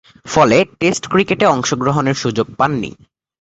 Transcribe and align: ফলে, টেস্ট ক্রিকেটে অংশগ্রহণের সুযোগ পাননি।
ফলে, 0.25 0.57
টেস্ট 0.79 1.03
ক্রিকেটে 1.07 1.45
অংশগ্রহণের 1.45 2.13
সুযোগ 2.13 2.47
পাননি। 2.57 2.91